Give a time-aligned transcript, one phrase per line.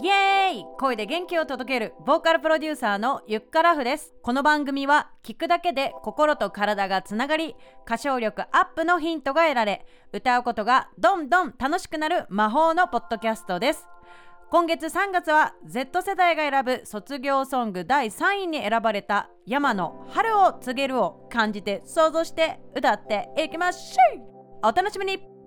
[0.00, 13.86] イエーイ声で元気を届けるボーカルプロデューサーのゆっからふですこの番組は聞くだけで心と体がつながり歌唱力アップのヒントが得られ歌うことがどんどん楽しくなる魔法のポッドキャストです。
[14.50, 24.22] 今月3月は Z 世代が選ぶ卒業ソング第3位に選ばれた山の春を告げるを感じて想像して歌っていきましょう
[24.62, 25.37] お楽しみに。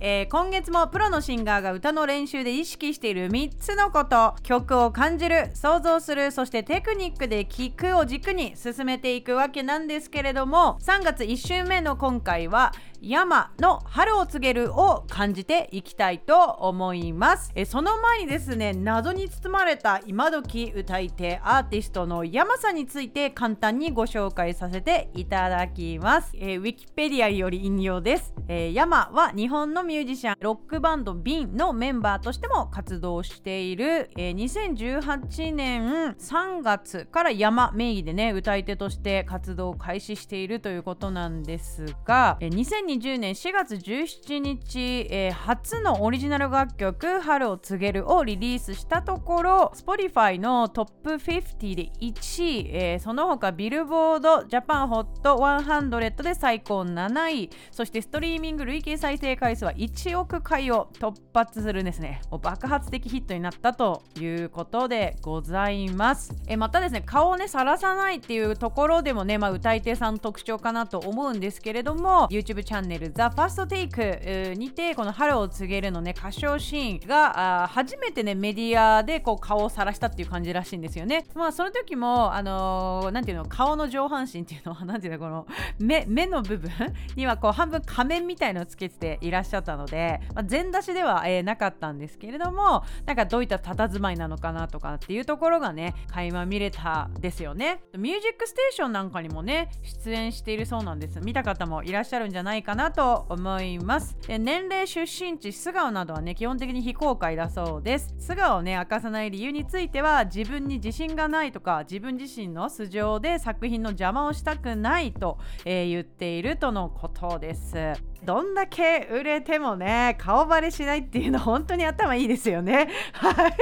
[0.00, 4.34] えー、今月もプロのシンガーが歌の練習で意識している3つのこと。
[4.42, 17.52] 曲を感じる想像するそしてテクニックで聴くを軸に進めていくわけなんですけれども3月1週目の今回は山の春を告げるを感じていきたいと思います。
[17.54, 66.34] えその前にですね謎に包まれた今時歌い手アーティストの山さんについて簡単にご紹介させていただきます、えー、ウィキペディアより引用です、えー、山は日本のミュージシャンロックバンドビンのメンバーとしても活動している、えー、2018年3月から山名義でね歌い手として活動を開始しているということなんですが、えー、2020年4月17日、えー、初のオリジナル楽曲「春を告げる」をリリースしたところ Spotify のトップ50で1位、えー、その他ビルボードジャパンホット100で最高7位そしてストリーミング累計再生回数は1億回を突発するですね爆発的ヒットになったということでございます。
[66.46, 81.26] えまたですね顔をねさらさないっていうところでもね、まあ、歌い手さんの特徴かなと思うんですけれども YouTube チャンネル The First Take にてこの春を告げるのね歌唱シーンが初めてねメディアでこう顔をさらしたっていう感じらしいんですよね。
[81.34, 85.46] まあその時もあのー、なんていうの顔の上半身っていうのはなんていうのこの
[85.78, 86.70] 目目の部分
[87.14, 97.82] にはこう半分仮面みたいのをつけていらっしゃったので、まあ、全出しでは、えー、なかったんですけれどもなんかどういった佇まいなのかなとかっていうところがね垣間見れたですよね。
[97.98, 101.20] ミュージックステーションなんかにもね出演しているそうなんです。
[101.20, 104.16] 見た方もいらっしゃるんじゃないかなと思います。
[104.26, 108.14] で年齢出身地素顔などはね基本的に非公開だそうです。
[108.18, 117.92] 素顔をね明かさない理由については自分に自信がないとか自分自身の素性で作品の邪魔をしたくないと、えー、言っているとのことです。
[118.24, 122.88] どんだけ売れてもね顔バレしないっていうの本当に頭いいですよね。
[123.12, 123.54] はい。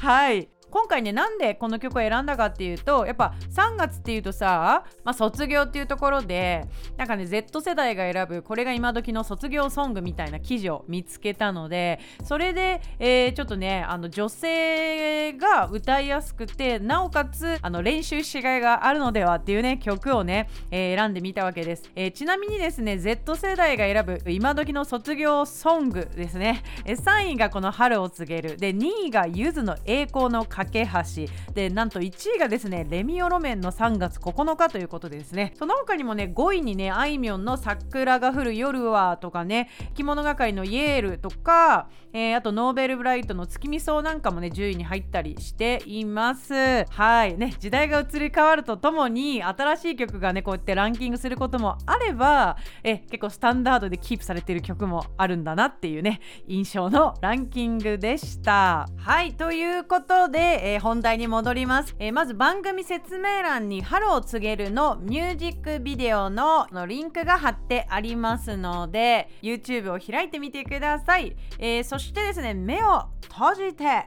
[0.00, 0.48] はい。
[0.76, 28.58] 今回ねなんでこの曲を選んだかっていうとやっぱ3月っていうとさ、まあ、卒業っていうところでなんかね Z 世代が選ぶこれが今時の卒業ソングみたいな記事を見つけたのでそれで、えー、ちょっとねあの女性が歌いやすくてなおかつあの練習しがいがあるのではっていうね曲をね、えー、選んでみたわけです、えー、ちなみにですね Z 世代が選ぶ今時の卒業ソングですね、え3位がこの春を告げる。
[28.58, 31.52] で2位がゆずの栄光の架け橋。
[31.54, 35.52] でなんと1位がですねレミオロメンの3月9日ということでですね。
[35.58, 46.84] その他にもね5位にねあいみょんの桜が降る夜はとかね着物係のイエールとか、えー、あとノーベルブライトの月見草なんかもね10位に入ったりしています。
[46.90, 47.36] はい。
[47.36, 58.88] ね時代が移り変わるとともに新しい曲がねこうやってランキングすることもあればえ結構スタンダードでキープされてる曲もあるんだなっていうね印象のランキングでした。
[58.96, 59.34] はい。
[59.34, 74.06] ということで、えー、本題に戻ります、えー、まず番組説明欄に「春を告げる」のミュージックビデオののリンクが貼ってありますので YouTube を開いてみてください、えー、そしてですね目を閉じて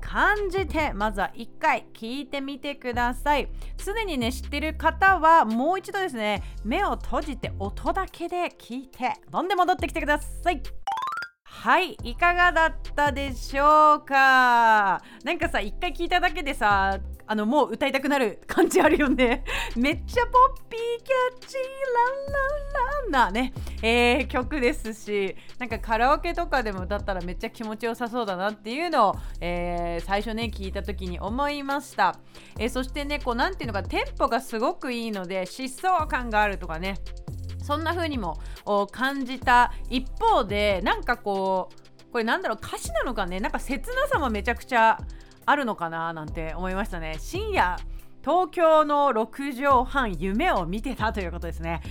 [0.00, 3.48] 感じてまずは1回聞いてみてください。
[3.76, 10.62] すでにね知ってる方はもう一度ですね目を閉じて音だけで聞いてどんで戻ってきてください。
[11.60, 15.02] はいいかがだったでしょうか？
[15.24, 19.42] なんかさ一回聞いただけでさあのもう歌いたくなる感じあるよね。
[19.74, 21.60] めっちゃポッピーキャッチー
[23.10, 23.32] ランランランな。
[23.32, 23.52] ね、
[23.82, 32.14] えー、曲ですしなんかカラオケとかでも歌ったらめっちゃ気持ちよさそうだなっていうのを、えー、最初ね聞いた時に思いました、
[32.56, 36.98] えー、そしてねこう何ていうのかテンポがすごくいいので疾走感があるとかね。
[37.68, 38.38] そんな風にも
[38.92, 44.98] 感じた一方でなんかこうこれなんだろう歌詞なのかねなんか切なさもめちゃくちゃ
[45.44, 47.16] あるのかななんて思いましたね。
[47.18, 47.76] 深夜
[48.22, 51.82] 東京の6畳半夢を見てたということですね。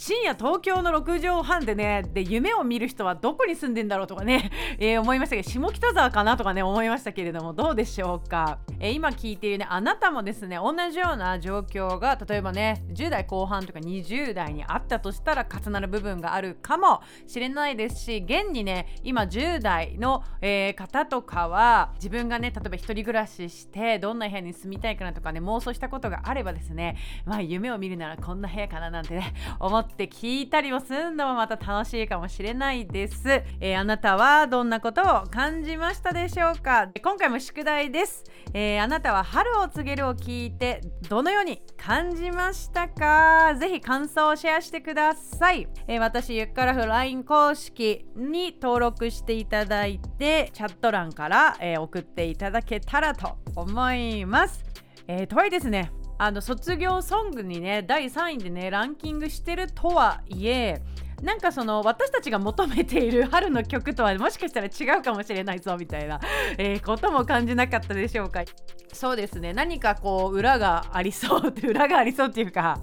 [0.00, 4.50] 深夜東京の6畳半でねで夢を見る人はどこに住んでんだろうとかね、
[4.80, 26.96] えー、思いましたけど下北沢かなとかね思いましたけれどもどうでしょうか、えー、今聞いているねあなたもですね同じような状況が例えばね10代後半とか20代にあったとしたら重なる部分があるかもしれないですし現にね今10代の、えー、方とかは自分がね例えば一人暮らししてどんな部屋に住みたいかなとかね妄想したことがあればですね
[27.26, 33.28] まあ夢を見るならこんな部屋かななんてね思ってって聞いたりもするのもまた楽しいかもしれないです、
[33.60, 36.88] えー、あなたはどんなことを感じましたでしょうか？
[37.02, 43.54] 今回も宿題です、えー、あなたは春を告げるを聞いてどのように感じましたか？
[43.56, 54.64] ぜひ感想をシェアしてください、えー、私ゆっからふ LINE 公式に登録していただいてチャット欄から、えー、送っていただけたらと思います、
[55.06, 55.92] えー、とはいですね。
[56.22, 60.82] あの卒業ソングにね第3位でねランキングしてるとはいえ
[61.22, 66.20] なんかその私たちが求めている春の曲とはもしかしたら違うかもしれないぞみたいな、
[66.58, 68.44] えー、ことも感じなかったでしょうか？
[68.92, 69.52] そうですね。
[69.52, 72.80] 何かこう裏がありそうって裏がありそうっていうか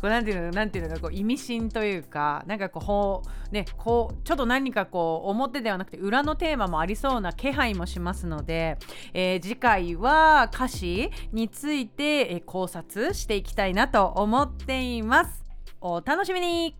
[0.00, 8.78] こうなんていうのなんていうのかこう意味深というかなんかこうねこうちょっと何かこう表ではなくて裏のテーマもありそうな気配もしますので、
[9.12, 15.44] えー、次回は歌詞について、考察していきたいなと思っています。
[15.80, 16.76] お楽しみに。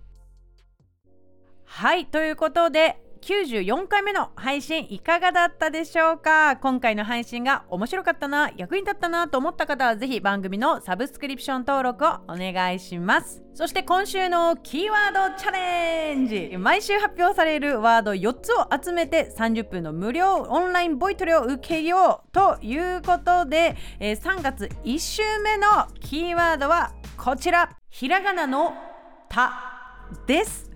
[1.72, 6.56] はいということで94回目の配信いかがだったでしょうか？
[6.56, 13.42] 今回の配信が面白かったな役に立ったなと思った方はぜひ番組のサブスクリプション登録をお願いします。
[13.54, 16.56] そして今週のキーワードチャレンジ。
[16.58, 27.76] 毎週発表されるワード4つを集めて30分の無料オンラインボイトレを受けようということで、え、3月1週目のキーワードはこちら。
[27.90, 28.72] ひらがなの
[29.28, 29.76] 「た」
[30.26, 30.70] です、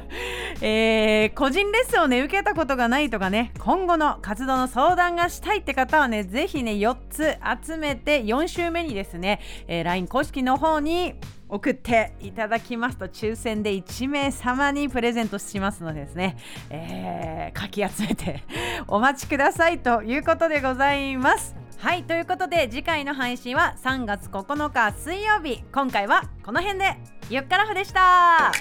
[0.60, 11.14] えー、個人レッスンをね受けたことがないとかね今後の活動の相談がしたいって方はねぜひね4つ集めて4週目にですね、えー、LINE 公式の方に
[11.48, 16.36] 送っていただきますと抽選で1名様にプレゼントしますのでですね、
[16.70, 18.42] えー、かき集めて
[18.88, 21.65] お待ちくださいということでございます。
[21.78, 25.62] はいということで次回の配信は3月9日水曜日。
[25.72, 26.96] 今回はこの辺で。
[27.28, 28.52] ゆっからふでした。